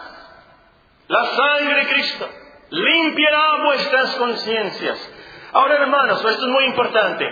[1.08, 2.28] La sangre de Cristo
[2.70, 5.12] limpiará vuestras conciencias.
[5.52, 7.26] Ahora, hermanos, esto es muy importante.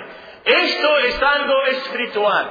[0.45, 2.51] Esto es algo espiritual.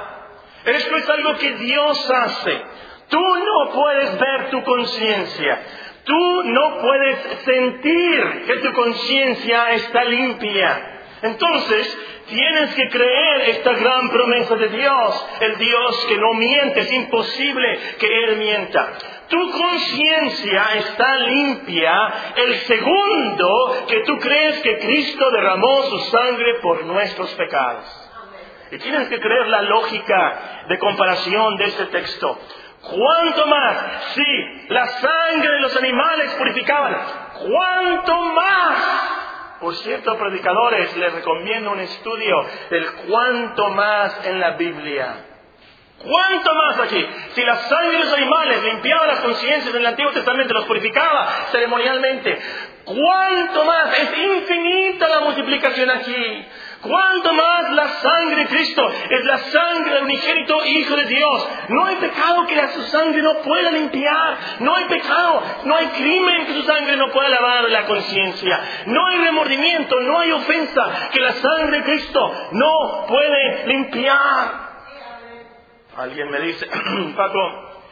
[0.64, 2.62] Esto es algo que Dios hace.
[3.08, 5.62] Tú no puedes ver tu conciencia.
[6.04, 10.98] Tú no puedes sentir que tu conciencia está limpia.
[11.22, 11.98] Entonces,
[12.28, 17.78] tienes que creer esta gran promesa de Dios, el Dios que no miente, es imposible
[17.98, 18.88] que Él mienta.
[19.30, 26.84] Tu conciencia está limpia el segundo que tú crees que Cristo derramó su sangre por
[26.84, 27.84] nuestros pecados.
[28.72, 32.38] Y tienes que creer la lógica de comparación de este texto.
[32.82, 33.76] ¿Cuánto más?
[34.14, 36.96] Sí, la sangre de los animales purificaban.
[37.46, 39.58] ¿Cuánto más?
[39.60, 42.34] Por cierto, predicadores, les recomiendo un estudio
[42.70, 45.29] del cuánto más en la Biblia.
[46.02, 47.06] ¿Cuánto más aquí?
[47.34, 51.28] Si la sangre de los animales limpiaba las conciencias en el Antiguo Testamento, los purificaba
[51.52, 52.38] ceremonialmente,
[52.86, 53.98] ¿cuánto más?
[53.98, 56.46] Es infinita la multiplicación aquí.
[56.80, 61.48] ¿Cuánto más la sangre de Cristo es la sangre del unigénito Hijo de Dios?
[61.68, 64.38] No hay pecado que su sangre no pueda limpiar.
[64.60, 68.58] No hay pecado, no hay crimen que su sangre no pueda lavar la conciencia.
[68.86, 74.69] No hay remordimiento, no hay ofensa que la sangre de Cristo no puede limpiar.
[76.00, 76.66] Alguien me dice,
[77.16, 77.82] Paco,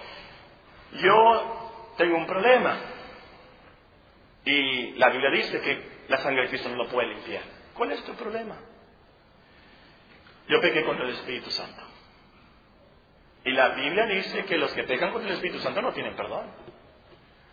[0.92, 2.78] yo tengo un problema.
[4.44, 7.42] Y la Biblia dice que la sangre de Cristo no lo puede limpiar.
[7.74, 8.56] ¿Cuál es tu problema?
[10.48, 11.82] Yo pequé contra el Espíritu Santo.
[13.44, 16.46] Y la Biblia dice que los que pecan contra el Espíritu Santo no tienen perdón.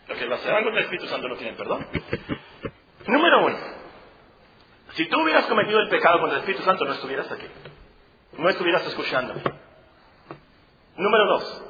[0.08, 1.86] Los que blasfeman contra el Espíritu Santo no tienen perdón.
[3.08, 3.58] Número uno.
[4.94, 7.48] Si tú hubieras cometido el pecado contra el Espíritu Santo, no estuvieras aquí.
[8.38, 9.42] No estuvieras escuchándome.
[10.98, 11.64] Número dos.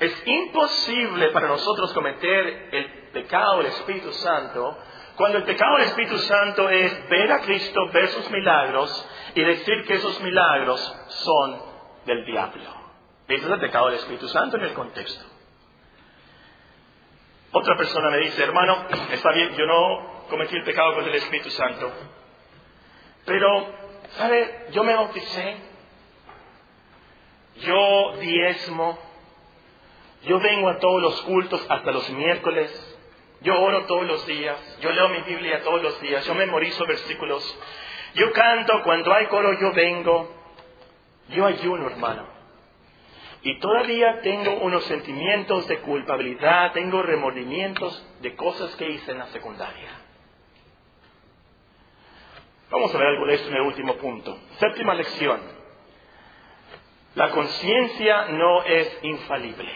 [0.00, 4.76] Es imposible para nosotros cometer el pecado del Espíritu Santo
[5.16, 9.84] cuando el pecado del Espíritu Santo es ver a Cristo, ver sus milagros y decir
[9.86, 11.62] que esos milagros son
[12.04, 12.84] del diablo.
[13.28, 15.24] Ese es el pecado del Espíritu Santo en el contexto.
[17.52, 21.50] Otra persona me dice, hermano, está bien, yo no cometí el pecado con el Espíritu
[21.50, 21.92] Santo,
[23.24, 23.72] pero,
[24.16, 24.66] ¿sabe?
[24.72, 25.56] Yo me bauticé,
[27.56, 28.98] yo diezmo,
[30.24, 32.98] yo vengo a todos los cultos hasta los miércoles,
[33.42, 37.58] yo oro todos los días, yo leo mi Biblia todos los días, yo memorizo versículos,
[38.14, 40.30] yo canto, cuando hay coro yo vengo,
[41.28, 42.34] yo ayuno, hermano.
[43.42, 49.26] Y todavía tengo unos sentimientos de culpabilidad, tengo remordimientos de cosas que hice en la
[49.26, 49.90] secundaria.
[52.70, 54.38] Vamos a ver algo de esto en el último punto.
[54.58, 55.63] Séptima lección.
[57.14, 59.72] La conciencia no es infalible.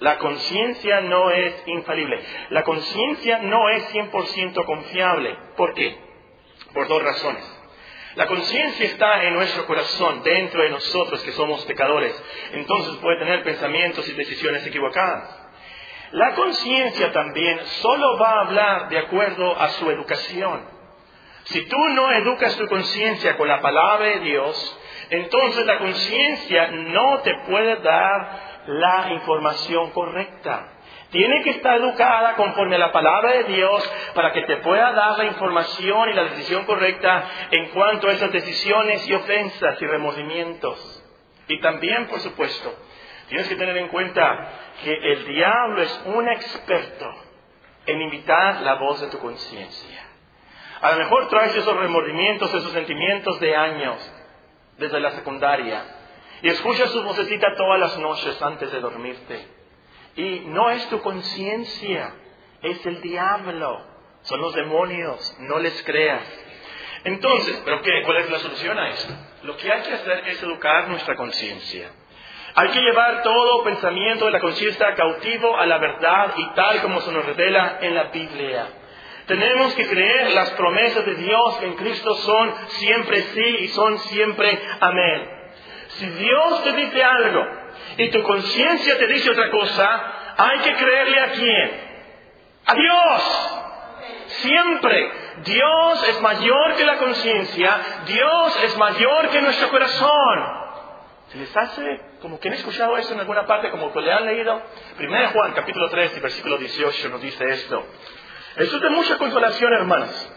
[0.00, 2.22] La conciencia no es infalible.
[2.50, 5.36] La conciencia no es 100% confiable.
[5.56, 5.98] ¿Por qué?
[6.72, 7.58] Por dos razones.
[8.14, 12.20] La conciencia está en nuestro corazón, dentro de nosotros que somos pecadores.
[12.52, 15.48] Entonces puede tener pensamientos y decisiones equivocadas.
[16.12, 20.78] La conciencia también solo va a hablar de acuerdo a su educación.
[21.44, 24.77] Si tú no educas tu conciencia con la palabra de Dios,
[25.10, 30.72] entonces la conciencia no te puede dar la información correcta.
[31.10, 35.16] Tiene que estar educada conforme a la palabra de Dios para que te pueda dar
[35.16, 41.04] la información y la decisión correcta en cuanto a esas decisiones y ofensas y remordimientos.
[41.48, 42.74] Y también, por supuesto,
[43.28, 44.52] tienes que tener en cuenta
[44.84, 47.10] que el diablo es un experto
[47.86, 50.04] en imitar la voz de tu conciencia.
[50.82, 54.17] A lo mejor traes esos remordimientos, esos sentimientos de años
[54.78, 55.84] desde la secundaria
[56.42, 59.46] y escuchas su vocecita todas las noches antes de dormirte.
[60.16, 62.14] Y no es tu conciencia,
[62.62, 63.84] es el diablo,
[64.22, 66.22] son los demonios, no les creas.
[67.04, 68.02] Entonces, ¿pero qué?
[68.04, 69.14] ¿Cuál es la solución a esto?
[69.44, 71.90] Lo que hay que hacer es educar nuestra conciencia.
[72.54, 77.00] Hay que llevar todo pensamiento de la conciencia cautivo a la verdad y tal como
[77.00, 78.66] se nos revela en la Biblia.
[79.28, 84.58] Tenemos que creer las promesas de Dios en Cristo son siempre sí y son siempre
[84.80, 85.30] amén.
[85.88, 87.46] Si Dios te dice algo
[87.98, 91.80] y tu conciencia te dice otra cosa, hay que creerle a quién?
[92.66, 93.64] A Dios.
[94.28, 95.12] Siempre.
[95.44, 100.58] Dios es mayor que la conciencia, Dios es mayor que nuestro corazón.
[101.28, 104.24] ¿Se les hace como que han escuchado esto en alguna parte, como que le han
[104.24, 104.62] leído?
[104.96, 107.84] Primero Juan, capítulo 3 y versículo 18 nos dice esto.
[108.58, 110.32] Esto es de mucha consolación, hermanos.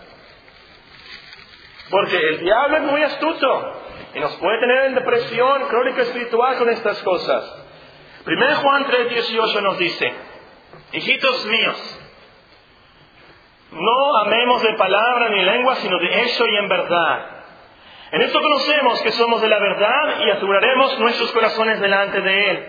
[1.89, 3.81] Porque el diablo es muy astuto
[4.13, 7.43] y nos puede tener en depresión crónica espiritual con estas cosas.
[8.23, 10.13] Primero Juan 3:18 nos dice,
[10.93, 11.99] hijitos míos,
[13.71, 17.25] no amemos de palabra ni lengua, sino de hecho y en verdad.
[18.11, 22.65] En esto conocemos que somos de la verdad y aseguraremos nuestros corazones delante de Él.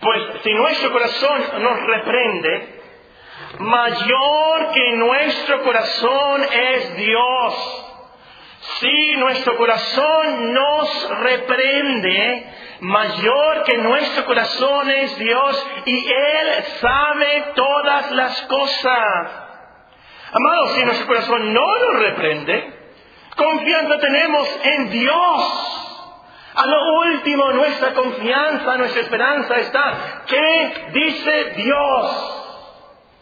[0.00, 2.75] Pues si nuestro corazón nos reprende,
[3.58, 7.82] mayor que nuestro corazón es Dios.
[8.80, 18.10] Si nuestro corazón nos reprende, mayor que nuestro corazón es Dios y Él sabe todas
[18.10, 19.30] las cosas.
[20.32, 22.74] Amados, si nuestro corazón no nos reprende,
[23.36, 25.72] confianza tenemos en Dios.
[26.56, 32.35] A lo último, nuestra confianza, nuestra esperanza está, ¿qué dice Dios?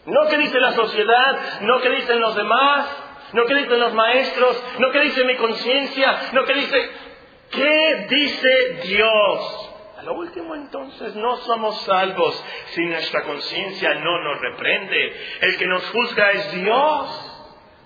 [0.05, 2.87] No que dice la sociedad, no que dicen los demás,
[3.33, 6.89] no que dicen los maestros, no que dice mi conciencia, no que dice,
[7.51, 9.71] ¿qué dice Dios?
[9.97, 15.37] A lo último entonces no somos salvos si nuestra conciencia no nos reprende.
[15.41, 17.31] El que nos juzga es Dios.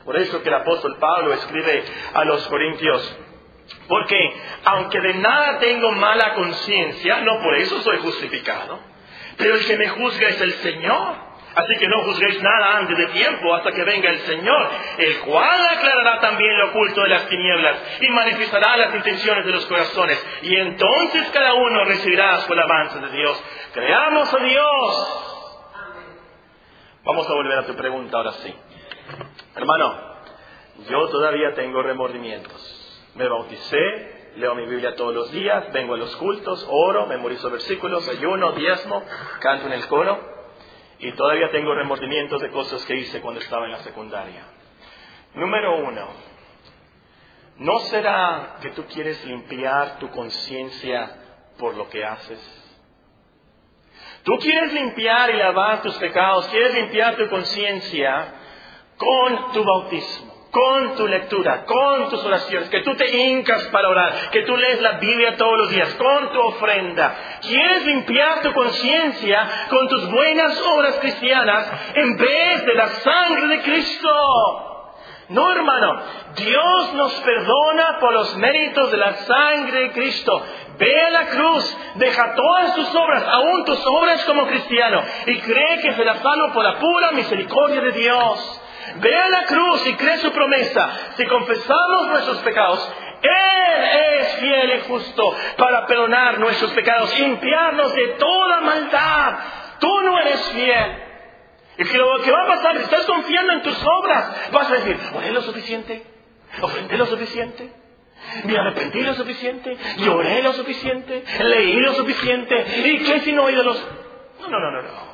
[0.04, 3.18] Por eso que el apóstol Pablo escribe a los Corintios,
[3.88, 4.18] porque
[4.66, 8.80] aunque de nada tengo mala conciencia, no por eso soy justificado,
[9.38, 11.29] pero el que me juzga es el Señor.
[11.60, 15.68] Así que no juzguéis nada antes de tiempo hasta que venga el Señor, el cual
[15.68, 20.26] aclarará también lo oculto de las tinieblas y manifestará las intenciones de los corazones.
[20.44, 23.44] Y entonces cada uno recibirá su alabanza de Dios.
[23.74, 25.26] Creamos a Dios.
[27.04, 28.56] Vamos a volver a tu pregunta ahora sí.
[29.58, 29.98] Hermano,
[30.90, 33.04] yo todavía tengo remordimientos.
[33.16, 38.08] Me bauticé, leo mi Biblia todos los días, vengo a los cultos, oro, memorizo versículos,
[38.08, 39.04] ayuno, diezmo,
[39.42, 40.39] canto en el coro
[41.00, 44.44] y todavía tengo remordimientos de cosas que hice cuando estaba en la secundaria.
[45.34, 46.08] Número uno,
[47.58, 51.16] ¿no será que tú quieres limpiar tu conciencia
[51.58, 52.56] por lo que haces?
[54.24, 58.34] Tú quieres limpiar y lavar tus pecados, quieres limpiar tu conciencia
[58.98, 64.30] con tu bautismo con tu lectura, con tus oraciones, que tú te hincas para orar,
[64.32, 67.16] que tú lees la Biblia todos los días, con tu ofrenda.
[67.42, 73.62] Quieres limpiar tu conciencia con tus buenas obras cristianas en vez de la sangre de
[73.62, 74.66] Cristo.
[75.30, 76.02] No, hermano,
[76.36, 80.44] Dios nos perdona por los méritos de la sangre de Cristo.
[80.80, 85.82] Ve a la cruz, deja todas tus obras, aún tus obras como cristiano, y cree
[85.82, 88.59] que será salvo por la pura misericordia de Dios.
[88.98, 90.90] Ve a la cruz y cree su promesa.
[91.18, 98.08] Si confesamos nuestros pecados, Él es fiel y justo para perdonar nuestros pecados, limpiarnos de
[98.20, 99.40] toda maldad.
[99.80, 101.04] Tú no eres fiel.
[101.78, 104.74] Y que lo que va a pasar, si estás confiando en tus obras, vas a
[104.74, 106.04] decir, oré lo suficiente,
[106.62, 107.72] ofrendé lo suficiente,
[108.44, 113.56] me arrepentí lo suficiente, lloré lo suficiente, leí lo suficiente, y qué si no oí
[113.56, 113.82] de los...
[114.42, 115.09] No, no, no, no, no.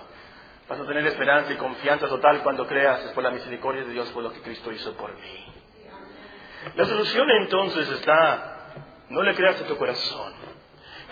[0.67, 4.23] Vas a tener esperanza y confianza total cuando creas por la misericordia de Dios por
[4.23, 5.45] lo que Cristo hizo por mí.
[6.75, 8.73] La solución entonces está,
[9.09, 10.33] no le creas a tu corazón,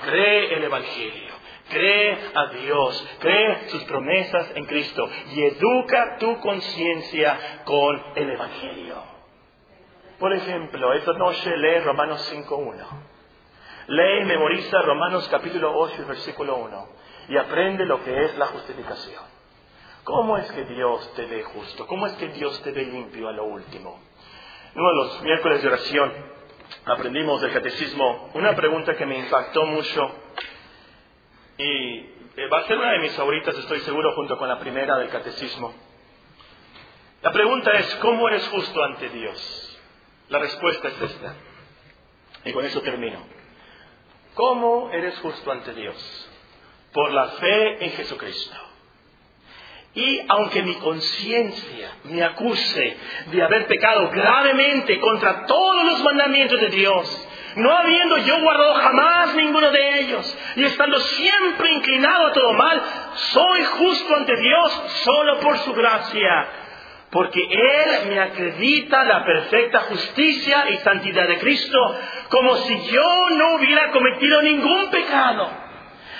[0.06, 1.34] cree el Evangelio,
[1.70, 9.04] cree a Dios, cree sus promesas en Cristo y educa tu conciencia con el Evangelio.
[10.18, 12.76] Por ejemplo, esta noche lee Romanos 5.1.
[13.86, 19.33] Lee y memoriza Romanos capítulo 8, versículo 1 y aprende lo que es la justificación.
[20.04, 21.88] ¿Cómo es que Dios te ve justo?
[21.88, 24.00] ¿Cómo es que Dios te ve limpio a lo último?
[24.76, 26.14] Uno de los miércoles de oración
[26.86, 30.12] aprendimos del catecismo una pregunta que me impactó mucho
[31.58, 34.98] y eh, va a ser una de mis favoritas, estoy seguro, junto con la primera
[34.98, 35.74] del catecismo.
[37.22, 39.80] La pregunta es, ¿cómo eres justo ante Dios?
[40.30, 41.36] La respuesta es esta.
[42.44, 43.20] Y con eso termino.
[44.34, 46.30] ¿Cómo eres justo ante Dios?
[46.92, 48.63] Por la fe en Jesucristo.
[49.96, 56.70] Y aunque mi conciencia me acuse de haber pecado gravemente contra todos los mandamientos de
[56.70, 57.28] Dios,
[57.58, 62.82] no habiendo yo guardado jamás ninguno de ellos, y estando siempre inclinado a todo mal,
[63.14, 66.48] soy justo ante Dios solo por su gracia,
[67.12, 71.78] porque Él me acredita la perfecta justicia y santidad de Cristo,
[72.30, 75.63] como si yo no hubiera cometido ningún pecado.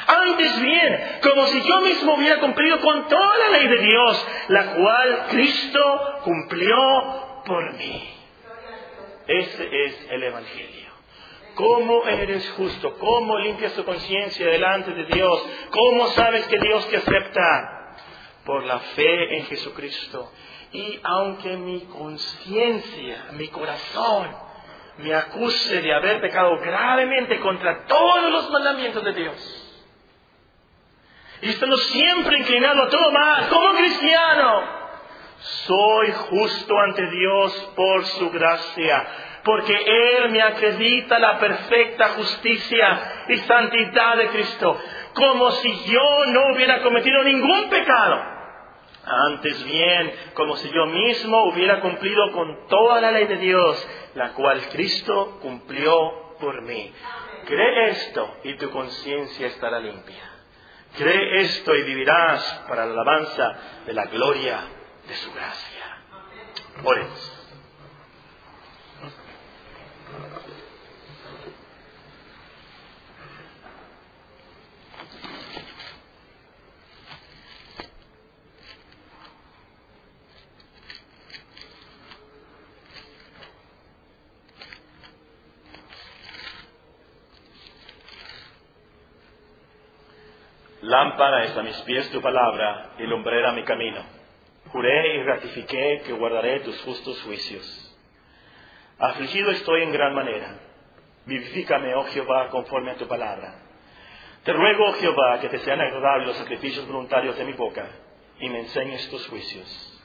[0.08, 4.66] Antes bien, como si yo mismo hubiera cumplido con toda la ley de Dios, la
[4.74, 8.10] cual Cristo cumplió por mí.
[9.28, 10.92] Ese es el Evangelio.
[11.56, 12.98] ¿Cómo eres justo?
[12.98, 15.46] ¿Cómo limpias tu conciencia delante de Dios?
[15.70, 17.96] ¿Cómo sabes que Dios te acepta?
[18.44, 20.32] Por la fe en Jesucristo.
[20.72, 24.36] Y aunque mi conciencia, mi corazón,
[24.98, 29.63] me acuse de haber pecado gravemente contra todos los mandamientos de Dios,
[31.44, 34.64] y estando siempre inclinado a todo mal, como cristiano,
[35.40, 39.08] soy justo ante Dios por su gracia,
[39.44, 44.80] porque Él me acredita la perfecta justicia y santidad de Cristo,
[45.14, 48.24] como si yo no hubiera cometido ningún pecado.
[49.06, 54.30] Antes bien, como si yo mismo hubiera cumplido con toda la ley de Dios, la
[54.30, 56.90] cual Cristo cumplió por mí.
[57.46, 60.33] Cree esto y tu conciencia estará limpia.
[60.98, 64.62] Cree esto y vivirás para la alabanza de la gloria
[65.08, 65.98] de su gracia.
[66.84, 67.43] Oremos.
[90.94, 94.04] Lámpara es a mis pies tu palabra y lumbrera mi camino.
[94.68, 97.98] Juré y ratifiqué que guardaré tus justos juicios.
[99.00, 100.56] Afligido estoy en gran manera.
[101.26, 103.56] Vivifícame, oh Jehová, conforme a tu palabra.
[104.44, 107.88] Te ruego, oh Jehová, que te sean agradables los sacrificios voluntarios de mi boca
[108.40, 110.00] y me enseñes tus juicios.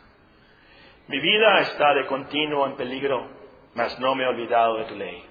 [1.09, 3.28] Mi vida está de continuo en peligro,
[3.74, 5.22] mas no me he olvidado de tu ley.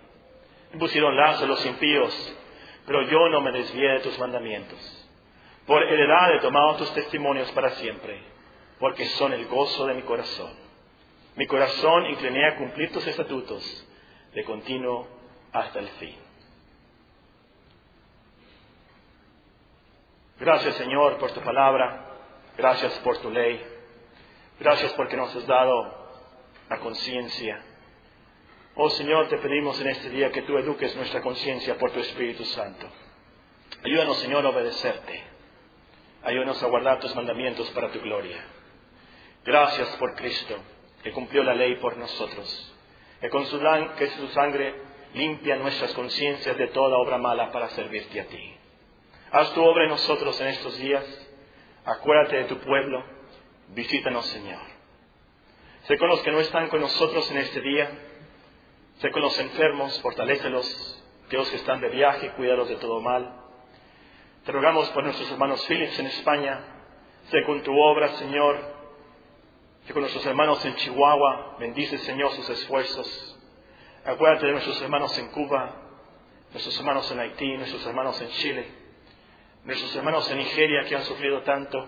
[0.71, 2.37] Me pusieron lazo los impíos,
[2.85, 4.96] pero yo no me desvié de tus mandamientos.
[5.67, 8.21] Por heredad he tomado tus testimonios para siempre,
[8.79, 10.53] porque son el gozo de mi corazón.
[11.35, 13.85] Mi corazón incliné a cumplir tus estatutos
[14.33, 15.07] de continuo
[15.51, 16.15] hasta el fin.
[20.39, 22.13] Gracias Señor por tu palabra,
[22.57, 23.61] gracias por tu ley,
[24.59, 26.11] gracias porque nos has dado
[26.69, 27.61] la conciencia.
[28.75, 32.45] Oh Señor, te pedimos en este día que tú eduques nuestra conciencia por tu Espíritu
[32.45, 32.87] Santo.
[33.83, 35.36] Ayúdanos Señor a obedecerte.
[36.27, 38.43] Ayúdanos a guardar tus mandamientos para tu gloria.
[39.45, 40.57] Gracias por Cristo,
[41.01, 42.75] que cumplió la ley por nosotros,
[43.21, 43.57] que con su,
[43.97, 44.75] que su sangre
[45.13, 48.53] limpia nuestras conciencias de toda obra mala para servirte a ti.
[49.31, 51.05] Haz tu obra en nosotros en estos días.
[51.85, 53.05] Acuérdate de tu pueblo.
[53.69, 54.59] Visítanos, Señor.
[55.83, 57.89] Sé con los que no están con nosotros en este día.
[58.97, 61.05] Sé con los enfermos, fortalécelos.
[61.29, 63.46] Dios que están de viaje, cuídalos de todo mal.
[64.47, 66.61] Te rogamos por nuestros hermanos Phillips en España.
[67.45, 68.57] Con tu obra, Señor.
[69.85, 71.57] Que con nuestros hermanos en Chihuahua.
[71.59, 73.37] Bendice, Señor, sus esfuerzos.
[74.05, 75.75] Acuérdate de nuestros hermanos en Cuba,
[76.53, 78.67] nuestros hermanos en Haití, nuestros hermanos en Chile,
[79.65, 81.85] nuestros hermanos en Nigeria que han sufrido tanto.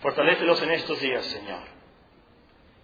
[0.00, 1.60] Fortalécelos en estos días, Señor.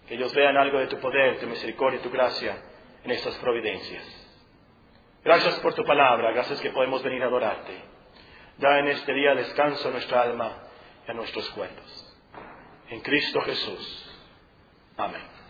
[0.06, 2.62] Que ellos vean algo de tu poder, tu misericordia y tu gracia
[3.02, 4.04] en estas providencias.
[5.24, 7.91] Gracias por tu palabra, gracias que podemos venir a adorarte.
[8.58, 10.58] Da en este día descanso a nuestra alma
[11.06, 12.16] y a nuestros cuerpos.
[12.90, 14.10] En Cristo Jesús.
[14.96, 15.41] Amén.